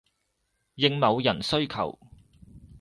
[0.73, 1.99] 應某人需求